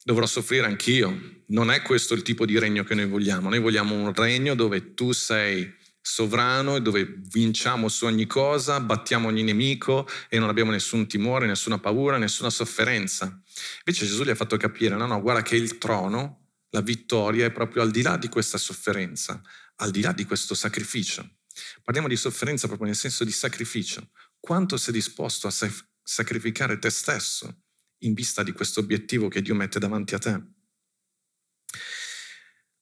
[0.04, 1.42] dovrò soffrire anch'io.
[1.48, 3.48] Non è questo il tipo di regno che noi vogliamo.
[3.48, 9.26] Noi vogliamo un regno dove tu sei sovrano e dove vinciamo su ogni cosa, battiamo
[9.26, 13.42] ogni nemico e non abbiamo nessun timore, nessuna paura, nessuna sofferenza.
[13.84, 17.50] Invece Gesù gli ha fatto capire, no, no, guarda che il trono, la vittoria è
[17.50, 19.42] proprio al di là di questa sofferenza,
[19.78, 21.37] al di là di questo sacrificio.
[21.82, 24.10] Parliamo di sofferenza proprio nel senso di sacrificio.
[24.38, 25.54] Quanto sei disposto a
[26.02, 27.64] sacrificare te stesso
[28.02, 30.42] in vista di questo obiettivo che Dio mette davanti a te?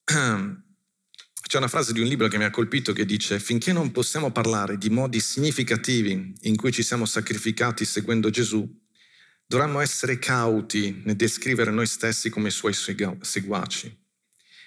[1.47, 4.33] C'è una frase di un libro che mi ha colpito che dice finché non possiamo
[4.33, 8.69] parlare di modi significativi in cui ci siamo sacrificati seguendo Gesù,
[9.47, 14.06] dovremmo essere cauti nel descrivere noi stessi come suoi seguaci.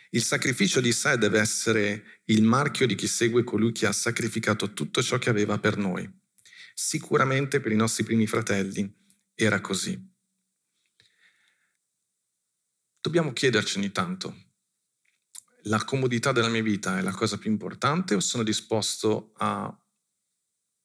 [0.09, 4.73] Il sacrificio di sé deve essere il marchio di chi segue colui che ha sacrificato
[4.73, 6.09] tutto ciò che aveva per noi.
[6.73, 8.91] Sicuramente per i nostri primi fratelli
[9.35, 10.01] era così.
[13.01, 14.49] Dobbiamo chiederci ogni tanto,
[15.63, 19.77] la comodità della mia vita è la cosa più importante o sono disposto a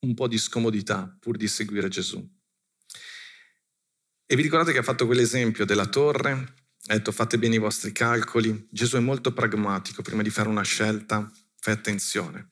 [0.00, 2.22] un po' di scomodità pur di seguire Gesù?
[4.26, 7.92] E vi ricordate che ha fatto quell'esempio della torre ha detto fate bene i vostri
[7.92, 8.68] calcoli.
[8.70, 12.50] Gesù è molto pragmatico, prima di fare una scelta fai attenzione.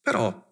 [0.00, 0.42] Però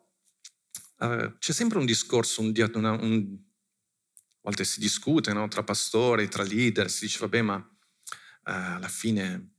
[0.99, 5.49] eh, c'è sempre un discorso, un, una, un, a volte si discute no?
[5.49, 9.53] tra pastori, tra leader, si dice vabbè ma eh, alla fine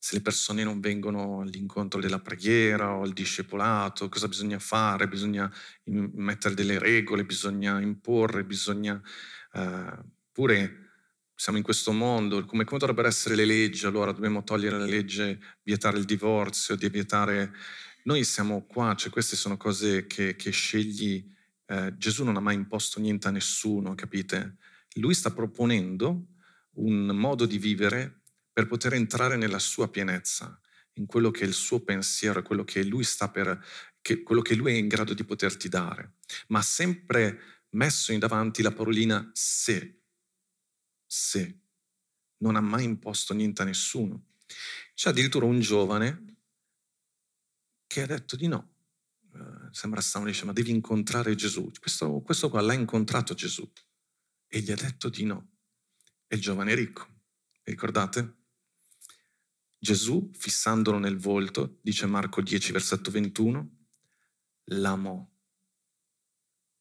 [0.00, 5.08] se le persone non vengono all'incontro della preghiera o al discepolato, cosa bisogna fare?
[5.08, 5.52] Bisogna
[5.84, 9.00] mettere delle regole, bisogna imporre, bisogna
[9.52, 9.98] eh,
[10.32, 10.87] pure
[11.40, 15.38] siamo in questo mondo, come, come, dovrebbero essere le leggi, allora dobbiamo togliere la legge,
[15.62, 17.54] vietare il divorzio, di vietare...
[18.02, 21.24] Noi siamo qua, cioè queste sono cose che, che scegli.
[21.64, 24.56] Eh, Gesù non ha mai imposto niente a nessuno, capite?
[24.94, 26.26] Lui sta proponendo
[26.78, 28.22] un modo di vivere
[28.52, 30.60] per poter entrare nella sua pienezza,
[30.94, 33.64] in quello che è il suo pensiero, quello che lui sta per,
[34.00, 36.14] che, quello che lui è in grado di poterti dare,
[36.48, 39.97] ma sempre messo in davanti la parolina se,
[41.08, 41.58] se.
[42.38, 44.26] Non ha mai imposto niente a nessuno.
[44.94, 46.36] C'è addirittura un giovane
[47.86, 48.74] che ha detto di no.
[49.32, 51.70] Uh, sembra strano, dice, ma devi incontrare Gesù.
[51.80, 53.68] Questo, questo qua l'ha incontrato Gesù
[54.46, 55.48] e gli ha detto di no.
[56.26, 57.06] È il giovane ricco.
[57.64, 58.36] Vi ricordate?
[59.78, 63.76] Gesù, fissandolo nel volto, dice Marco 10, versetto 21,
[64.64, 65.26] l'amò.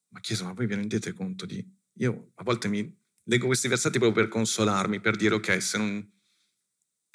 [0.10, 1.66] Ma Chiesa, ma voi vi rendete conto di...
[2.00, 6.16] Io a volte mi leggo questi versetti proprio per consolarmi, per dire ok, se non...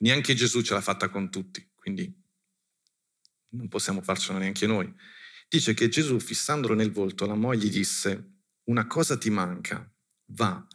[0.02, 2.12] Neanche Gesù ce l'ha fatta con tutti, quindi
[3.50, 4.92] non possiamo farcela neanche noi.
[5.48, 9.88] Dice che Gesù, fissandolo nel volto, la moglie disse, una cosa ti manca,
[10.32, 10.66] va,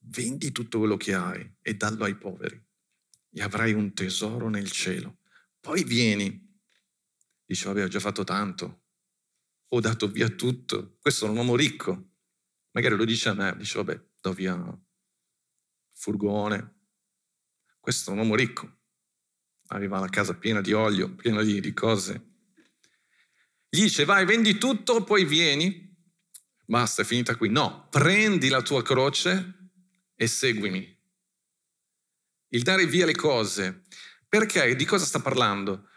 [0.00, 2.62] vendi tutto quello che hai e dallo ai poveri
[3.30, 5.20] e avrai un tesoro nel cielo.
[5.60, 6.42] Poi vieni.
[7.46, 8.84] Dice, vabbè, ho già fatto tanto,
[9.68, 12.12] ho dato via tutto, questo è un uomo ricco.
[12.72, 14.82] Magari lo dice a me, dice, vabbè, do via
[15.94, 16.72] furgone.
[17.80, 18.78] Questo è un uomo ricco.
[19.68, 22.32] Arriva alla casa piena di olio, piena di, di cose.
[23.68, 25.96] Gli dice, vai, vendi tutto, poi vieni.
[26.66, 27.48] Basta, è finita qui.
[27.48, 29.70] No, prendi la tua croce
[30.14, 30.94] e seguimi
[32.54, 33.82] il dare via le cose.
[34.28, 34.74] Perché?
[34.74, 35.88] Di cosa sta parlando?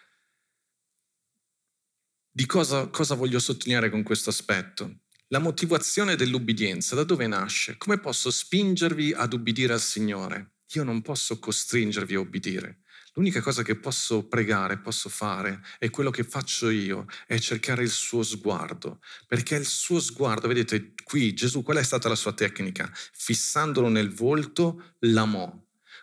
[2.29, 5.05] Di cosa, cosa voglio sottolineare con questo aspetto?
[5.29, 7.75] La motivazione dell'ubbidienza, da dove nasce?
[7.77, 10.51] Come posso spingervi ad ubbidire al Signore?
[10.75, 12.79] Io non posso costringervi a ubbidire.
[13.13, 17.89] L'unica cosa che posso pregare, posso fare, è quello che faccio io, è cercare il
[17.89, 19.01] suo sguardo.
[19.27, 22.89] Perché il suo sguardo, vedete qui Gesù, qual è stata la sua tecnica?
[22.93, 25.53] Fissandolo nel volto, l'amò.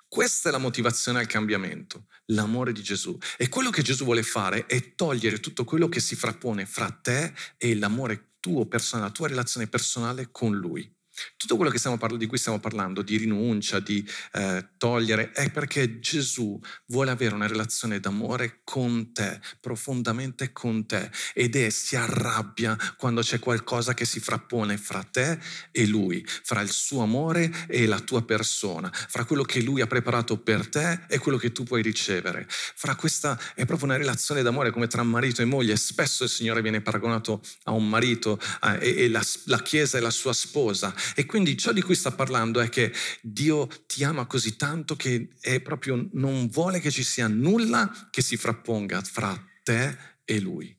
[0.06, 3.16] Questa è la motivazione al cambiamento, l'amore di Gesù.
[3.38, 7.32] E quello che Gesù vuole fare è togliere tutto quello che si frappone fra te
[7.56, 10.94] e l'amore tuo personale, la tua relazione personale con Lui.
[11.36, 16.58] Tutto quello parlando, di cui stiamo parlando, di rinuncia, di eh, togliere, è perché Gesù
[16.86, 23.20] vuole avere una relazione d'amore con te, profondamente con te, ed è si arrabbia quando
[23.20, 25.38] c'è qualcosa che si frappone fra te
[25.70, 29.86] e Lui, fra il suo amore e la tua persona, fra quello che Lui ha
[29.86, 32.46] preparato per te e quello che tu puoi ricevere.
[32.48, 35.76] Fra questa è proprio una relazione d'amore come tra marito e moglie.
[35.76, 40.00] Spesso il Signore viene paragonato a un marito eh, e, e la, la Chiesa è
[40.00, 44.26] la sua sposa e quindi ciò di cui sta parlando è che Dio ti ama
[44.26, 45.30] così tanto che
[45.62, 50.76] proprio non vuole che ci sia nulla che si frapponga fra te e Lui.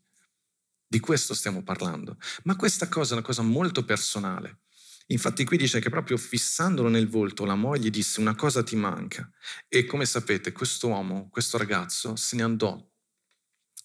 [0.88, 2.18] Di questo stiamo parlando.
[2.44, 4.60] Ma questa cosa è una cosa molto personale.
[5.08, 9.30] Infatti qui dice che proprio fissandolo nel volto la moglie disse una cosa ti manca.
[9.68, 12.76] E come sapete questo uomo, questo ragazzo se ne andò.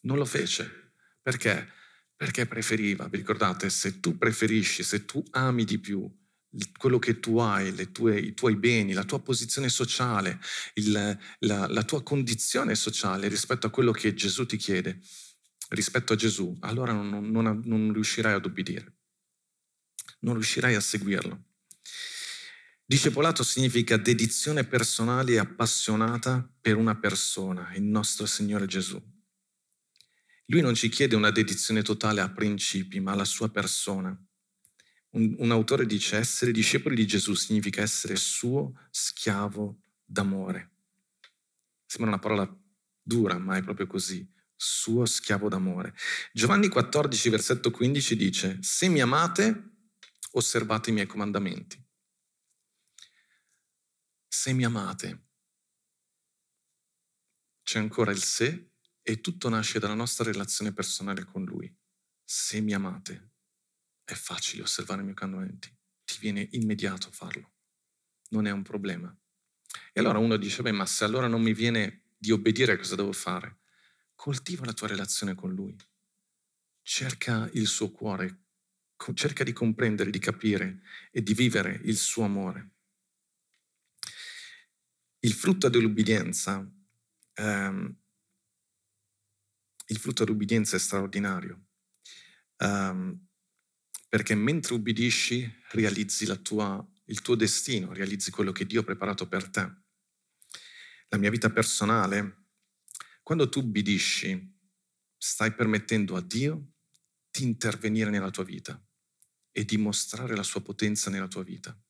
[0.02, 0.94] Non lo fece.
[1.20, 1.72] Perché?
[2.16, 6.10] Perché preferiva, vi ricordate, se tu preferisci, se tu ami di più
[6.76, 10.40] quello che tu hai, tue, i tuoi beni, la tua posizione sociale,
[10.74, 15.00] il, la, la tua condizione sociale rispetto a quello che Gesù ti chiede,
[15.70, 18.96] rispetto a Gesù, allora non, non, non riuscirai ad obbedire,
[20.20, 21.44] non riuscirai a seguirlo.
[22.84, 29.00] Discepolato significa dedizione personale e appassionata per una persona, il nostro Signore Gesù.
[30.46, 34.12] Lui non ci chiede una dedizione totale a principi, ma alla sua persona.
[35.10, 40.70] Un, un autore dice essere discepoli di Gesù significa essere suo schiavo d'amore.
[41.84, 42.60] Sembra una parola
[43.02, 44.28] dura, ma è proprio così.
[44.54, 45.94] Suo schiavo d'amore.
[46.32, 49.70] Giovanni 14, versetto 15 dice, se mi amate,
[50.32, 51.82] osservate i miei comandamenti.
[54.28, 55.26] Se mi amate,
[57.62, 61.74] c'è ancora il se e tutto nasce dalla nostra relazione personale con Lui.
[62.22, 63.29] Se mi amate,
[64.12, 65.72] è facile osservare i miei comandamenti,
[66.04, 67.52] ti viene immediato farlo,
[68.30, 69.14] non è un problema.
[69.92, 73.12] E allora uno dice, beh, ma se allora non mi viene di obbedire, cosa devo
[73.12, 73.58] fare?
[74.14, 75.76] Coltiva la tua relazione con Lui,
[76.82, 78.46] cerca il suo cuore,
[79.14, 82.70] cerca di comprendere, di capire e di vivere il suo amore.
[85.20, 86.68] Il frutto dell'ubbidienza,
[87.34, 87.96] ehm,
[89.86, 91.66] il frutto dell'ubbidienza è straordinario.
[92.58, 93.29] Um,
[94.10, 99.48] perché mentre ubbidisci realizzi tua, il tuo destino, realizzi quello che Dio ha preparato per
[99.48, 99.60] te.
[101.10, 102.48] La mia vita personale,
[103.22, 104.58] quando tu ubbidisci,
[105.16, 106.72] stai permettendo a Dio
[107.30, 108.84] di intervenire nella tua vita
[109.52, 111.80] e dimostrare la sua potenza nella tua vita.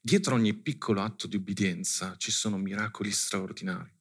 [0.00, 3.96] Dietro ogni piccolo atto di ubbidienza ci sono miracoli straordinari.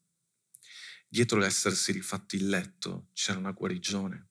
[1.08, 4.31] Dietro l'essersi rifatti il letto c'era una guarigione.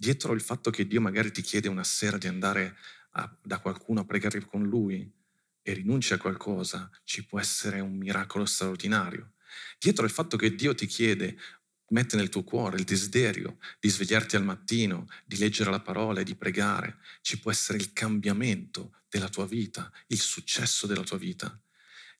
[0.00, 2.74] Dietro il fatto che Dio magari ti chiede una sera di andare
[3.12, 5.12] a, da qualcuno a pregare con lui
[5.60, 9.32] e rinunci a qualcosa, ci può essere un miracolo straordinario.
[9.78, 11.36] Dietro il fatto che Dio ti chiede,
[11.88, 16.24] mette nel tuo cuore il desiderio di svegliarti al mattino, di leggere la parola e
[16.24, 21.60] di pregare, ci può essere il cambiamento della tua vita, il successo della tua vita.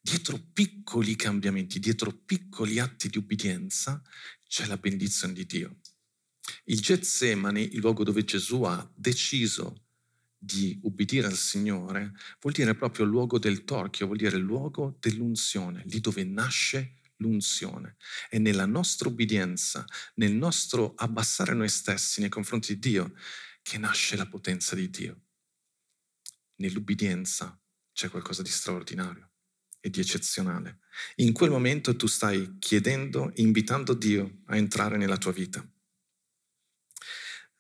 [0.03, 4.03] Dietro piccoli cambiamenti, dietro piccoli atti di ubbidienza,
[4.47, 5.80] c'è la benedizione di Dio.
[6.65, 9.85] Il Getsemani, il luogo dove Gesù ha deciso
[10.43, 14.97] di ubbidire al Signore, vuol dire proprio il luogo del torchio, vuol dire il luogo
[14.99, 17.97] dell'unzione, lì dove nasce l'unzione.
[18.31, 19.85] E nella nostra ubbidienza,
[20.15, 23.13] nel nostro abbassare noi stessi nei confronti di Dio,
[23.63, 25.21] che nasce la potenza di Dio.
[26.57, 27.59] Nell'ubbidienza
[27.93, 29.31] c'è qualcosa di straordinario
[29.81, 30.81] e di eccezionale.
[31.17, 35.67] In quel momento tu stai chiedendo, invitando Dio a entrare nella tua vita.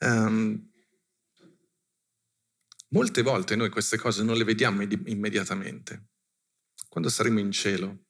[0.00, 0.70] Um,
[2.88, 6.08] molte volte noi queste cose non le vediamo immediatamente.
[6.88, 8.06] Quando saremo in cielo,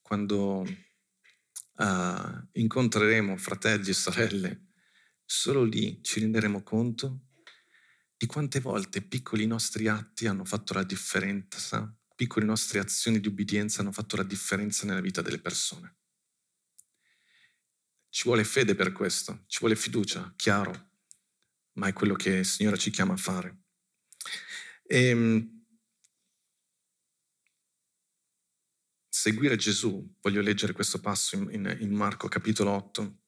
[0.00, 4.68] quando uh, incontreremo fratelli e sorelle,
[5.24, 7.26] solo lì ci renderemo conto
[8.16, 13.82] di quante volte piccoli nostri atti hanno fatto la differenza, piccole nostre azioni di ubbidienza
[13.82, 15.96] hanno fatto la differenza nella vita delle persone.
[18.08, 20.85] Ci vuole fede per questo, ci vuole fiducia, chiaro,
[21.76, 23.58] ma è quello che il Signore ci chiama a fare.
[24.82, 25.64] E, ehm,
[29.08, 33.18] seguire Gesù, voglio leggere questo passo in, in, in Marco capitolo 8.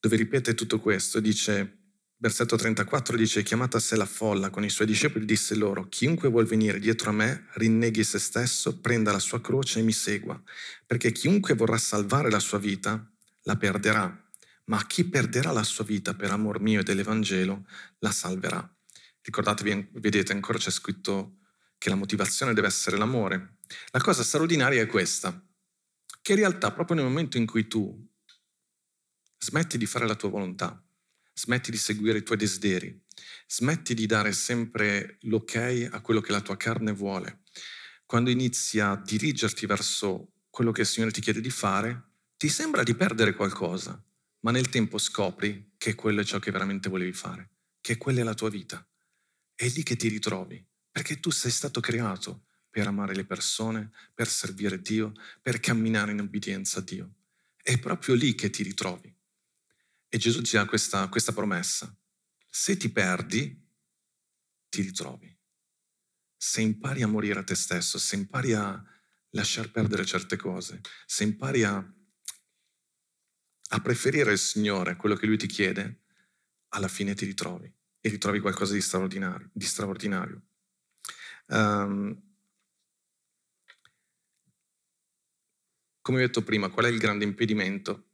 [0.00, 1.79] dove ripete tutto questo, dice,
[2.20, 6.28] versetto 34 dice, chiamata a sé la folla con i suoi discepoli, disse loro, chiunque
[6.28, 10.40] vuol venire dietro a me, rinneghi se stesso, prenda la sua croce e mi segua,
[10.86, 13.10] perché chiunque vorrà salvare la sua vita,
[13.44, 14.30] la perderà,
[14.66, 17.66] ma chi perderà la sua vita per amor mio e dell'Evangelo,
[18.00, 18.70] la salverà.
[19.22, 21.38] Ricordatevi, vedete, ancora c'è scritto
[21.78, 23.56] che la motivazione deve essere l'amore.
[23.92, 25.42] La cosa straordinaria è questa,
[26.20, 28.08] che in realtà proprio nel momento in cui tu
[29.38, 30.84] smetti di fare la tua volontà,
[31.40, 33.02] smetti di seguire i tuoi desideri,
[33.46, 37.40] smetti di dare sempre l'ok a quello che la tua carne vuole,
[38.04, 42.82] quando inizi a dirigerti verso quello che il Signore ti chiede di fare, ti sembra
[42.82, 44.02] di perdere qualcosa,
[44.40, 48.24] ma nel tempo scopri che quello è ciò che veramente volevi fare, che quella è
[48.24, 48.86] la tua vita.
[49.54, 54.28] È lì che ti ritrovi, perché tu sei stato creato per amare le persone, per
[54.28, 57.14] servire Dio, per camminare in obbedienza a Dio.
[57.62, 59.14] È proprio lì che ti ritrovi.
[60.12, 61.96] E Gesù ci ha questa, questa promessa.
[62.48, 63.64] Se ti perdi,
[64.68, 65.38] ti ritrovi.
[66.36, 68.82] Se impari a morire a te stesso, se impari a
[69.30, 71.76] lasciar perdere certe cose, se impari a,
[73.68, 76.02] a preferire il Signore, quello che Lui ti chiede,
[76.70, 79.48] alla fine ti ritrovi e ritrovi qualcosa di straordinario.
[79.52, 80.42] Di straordinario.
[81.46, 82.20] Um,
[86.00, 88.09] come ho detto prima, qual è il grande impedimento?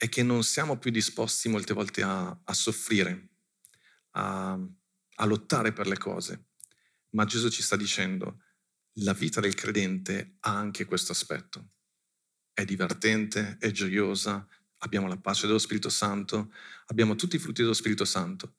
[0.00, 3.32] È che non siamo più disposti molte volte a, a soffrire,
[4.12, 4.58] a,
[5.16, 6.46] a lottare per le cose.
[7.10, 8.40] Ma Gesù ci sta dicendo,
[9.00, 11.72] la vita del credente ha anche questo aspetto.
[12.54, 14.48] È divertente, è gioiosa,
[14.78, 16.50] abbiamo la pace dello Spirito Santo,
[16.86, 18.54] abbiamo tutti i frutti dello Spirito Santo,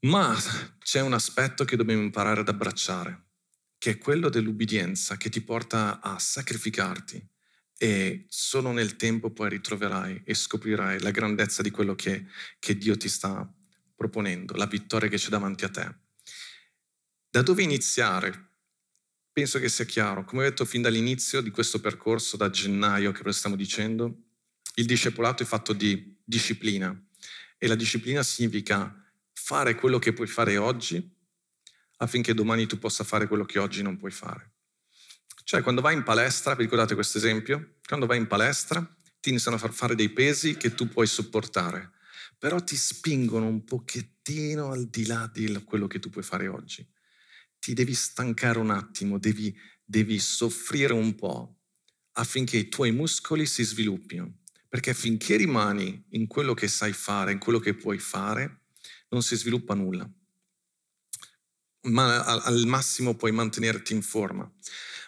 [0.00, 0.36] ma
[0.80, 3.28] c'è un aspetto che dobbiamo imparare ad abbracciare,
[3.78, 7.26] che è quello dell'ubbidienza che ti porta a sacrificarti
[7.78, 12.26] e solo nel tempo poi ritroverai e scoprirai la grandezza di quello che,
[12.58, 13.50] che Dio ti sta
[13.94, 15.94] proponendo, la vittoria che c'è davanti a te.
[17.28, 18.44] Da dove iniziare?
[19.32, 20.24] Penso che sia chiaro.
[20.24, 24.22] Come ho detto fin dall'inizio di questo percorso, da gennaio che stiamo dicendo,
[24.76, 26.98] il discepolato è fatto di disciplina
[27.58, 28.94] e la disciplina significa
[29.32, 31.14] fare quello che puoi fare oggi
[31.98, 34.55] affinché domani tu possa fare quello che oggi non puoi fare.
[35.48, 37.76] Cioè, quando vai in palestra, vi ricordate questo esempio?
[37.86, 38.84] Quando vai in palestra
[39.20, 41.92] ti iniziano a far fare dei pesi che tu puoi sopportare,
[42.36, 46.84] però ti spingono un pochettino al di là di quello che tu puoi fare oggi.
[47.60, 51.58] Ti devi stancare un attimo, devi, devi soffrire un po'
[52.14, 54.38] affinché i tuoi muscoli si sviluppino.
[54.68, 58.62] Perché finché rimani in quello che sai fare, in quello che puoi fare,
[59.10, 60.10] non si sviluppa nulla.
[61.82, 64.52] Ma al massimo puoi mantenerti in forma.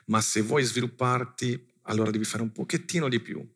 [0.09, 3.47] Ma se vuoi svilupparti, allora devi fare un pochettino di più.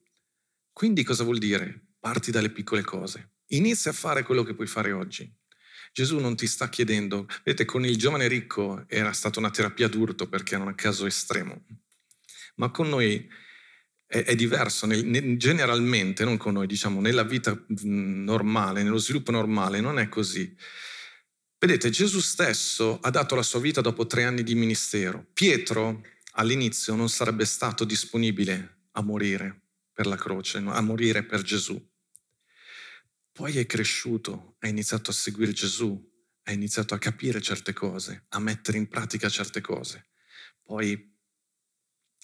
[0.73, 1.89] Quindi cosa vuol dire?
[1.99, 3.33] Parti dalle piccole cose.
[3.49, 5.31] Inizia a fare quello che puoi fare oggi.
[5.93, 10.27] Gesù non ti sta chiedendo, vedete, con il giovane ricco era stata una terapia d'urto
[10.27, 11.67] perché era un caso estremo,
[12.55, 13.29] ma con noi
[14.07, 19.81] è, è diverso, nel, generalmente, non con noi, diciamo, nella vita normale, nello sviluppo normale,
[19.81, 20.57] non è così.
[21.59, 25.27] Vedete, Gesù stesso ha dato la sua vita dopo tre anni di ministero.
[25.35, 26.03] Pietro
[26.33, 29.63] all'inizio non sarebbe stato disponibile a morire
[29.93, 31.81] per la croce, a morire per Gesù.
[33.33, 36.11] Poi è cresciuto, ha iniziato a seguire Gesù,
[36.45, 40.09] ha iniziato a capire certe cose, a mettere in pratica certe cose.
[40.63, 41.11] Poi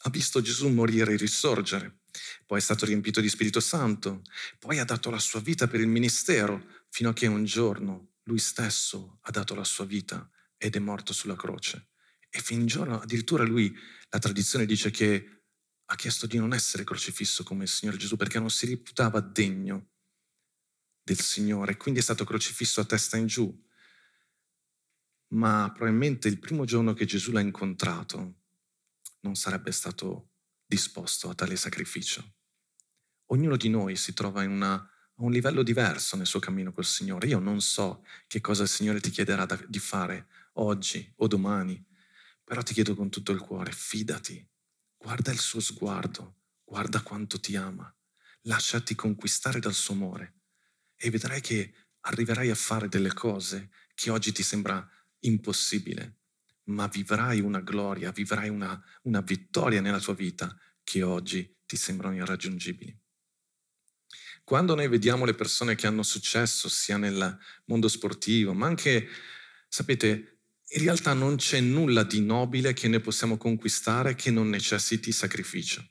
[0.03, 2.01] ha visto Gesù morire e risorgere,
[2.47, 4.23] poi è stato riempito di Spirito Santo,
[4.59, 8.39] poi ha dato la sua vita per il ministero, fino a che un giorno lui
[8.39, 11.89] stesso ha dato la sua vita ed è morto sulla croce.
[12.31, 13.75] E fin giorno, addirittura lui,
[14.11, 15.43] la tradizione dice che
[15.91, 19.91] ha chiesto di non essere crocifisso come il Signore Gesù perché non si reputava degno
[21.03, 23.67] del Signore, quindi è stato crocifisso a testa in giù.
[25.29, 28.41] Ma probabilmente il primo giorno che Gesù l'ha incontrato
[29.21, 30.33] non sarebbe stato
[30.67, 32.35] disposto a tale sacrificio.
[33.31, 37.27] Ognuno di noi si trova una, a un livello diverso nel suo cammino col Signore.
[37.29, 41.83] Io non so che cosa il Signore ti chiederà da, di fare oggi o domani,
[42.49, 44.43] però ti chiedo con tutto il cuore, fidati,
[44.97, 47.95] guarda il suo sguardo, guarda quanto ti ama,
[48.45, 50.37] lasciati conquistare dal suo amore.
[50.97, 54.83] E vedrai che arriverai a fare delle cose che oggi ti sembra
[55.27, 56.21] impossibile,
[56.69, 62.17] ma vivrai una gloria, vivrai una, una vittoria nella tua vita che oggi ti sembrano
[62.17, 62.99] irraggiungibili.
[64.43, 69.07] Quando noi vediamo le persone che hanno successo sia nel mondo sportivo, ma anche,
[69.69, 70.38] sapete,
[70.71, 75.87] in realtà non c'è nulla di nobile che noi possiamo conquistare che non necessiti sacrificio.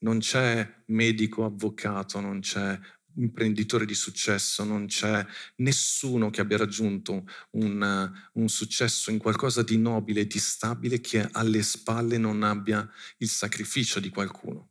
[0.00, 2.78] Non c'è medico, avvocato, non c'è
[3.16, 5.24] imprenditore di successo, non c'è
[5.56, 11.62] nessuno che abbia raggiunto un, un, successo in qualcosa di nobile di stabile che alle
[11.62, 12.88] spalle non abbia
[13.18, 14.70] il sacrificio di qualcuno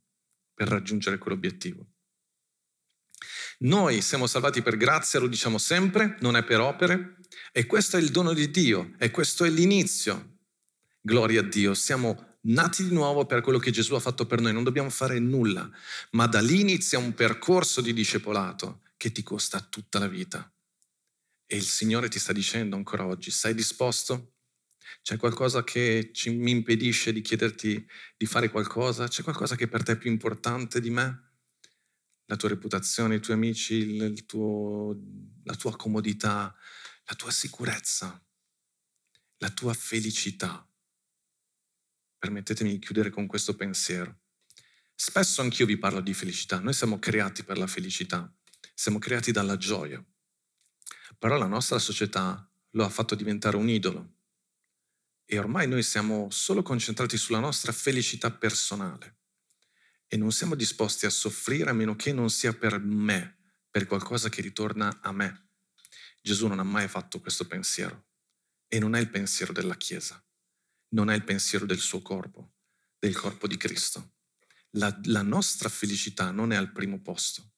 [0.54, 1.86] per raggiungere quell'obiettivo.
[3.60, 7.18] Noi siamo salvati per grazia, lo diciamo sempre, non è per opere,
[7.52, 10.40] e questo è il dono di Dio, e questo è l'inizio.
[11.02, 14.54] Gloria a Dio, siamo nati di nuovo per quello che Gesù ha fatto per noi,
[14.54, 15.70] non dobbiamo fare nulla,
[16.12, 20.52] ma da lì inizia un percorso di discepolato che ti costa tutta la vita.
[21.46, 24.34] E il Signore ti sta dicendo ancora oggi, sei disposto?
[25.02, 27.86] C'è qualcosa che ci, mi impedisce di chiederti
[28.18, 29.08] di fare qualcosa?
[29.08, 31.27] C'è qualcosa che per te è più importante di me?
[32.30, 34.96] La tua reputazione, i tuoi amici, il tuo,
[35.44, 36.54] la tua comodità,
[37.06, 38.22] la tua sicurezza,
[39.38, 40.68] la tua felicità
[42.18, 44.20] permettetemi di chiudere con questo pensiero.
[44.94, 46.60] Spesso anch'io vi parlo di felicità.
[46.60, 48.34] Noi siamo creati per la felicità,
[48.74, 50.04] siamo creati dalla gioia.
[51.20, 54.16] Però la nostra società lo ha fatto diventare un idolo.
[55.26, 59.17] E ormai noi siamo solo concentrati sulla nostra felicità personale
[60.08, 64.30] e non siamo disposti a soffrire a meno che non sia per me, per qualcosa
[64.30, 65.50] che ritorna a me.
[66.22, 68.08] Gesù non ha mai fatto questo pensiero
[68.68, 70.22] e non è il pensiero della Chiesa
[70.90, 72.54] non è il pensiero del suo corpo,
[73.00, 74.14] del corpo di Cristo.
[74.72, 77.52] La, la nostra felicità non è al primo posto.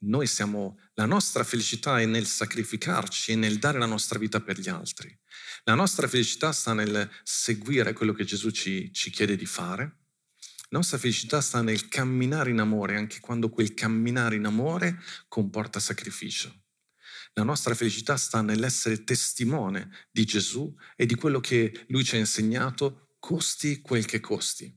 [0.00, 4.58] Noi siamo, la nostra felicità è nel sacrificarci e nel dare la nostra vita per
[4.58, 5.16] gli altri.
[5.64, 10.06] La nostra felicità sta nel seguire quello che Gesù ci, ci chiede di fare.
[10.70, 15.80] La nostra felicità sta nel camminare in amore, anche quando quel camminare in amore comporta
[15.80, 16.64] sacrificio.
[17.32, 22.18] La nostra felicità sta nell'essere testimone di Gesù e di quello che lui ci ha
[22.18, 24.70] insegnato, costi quel che costi.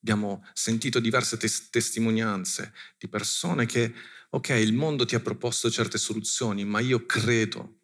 [0.00, 3.92] Abbiamo sentito diverse tes- testimonianze di persone che,
[4.30, 7.80] ok, il mondo ti ha proposto certe soluzioni, ma io credo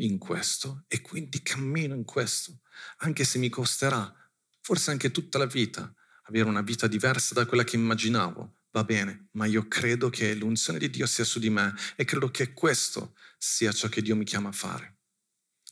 [0.00, 2.60] in questo e quindi cammino in questo,
[2.98, 4.12] anche se mi costerà,
[4.60, 5.94] forse anche tutta la vita,
[6.30, 10.78] avere una vita diversa da quella che immaginavo, va bene, ma io credo che l'unzione
[10.78, 14.24] di Dio sia su di me e credo che questo sia ciò che Dio mi
[14.24, 14.98] chiama a fare,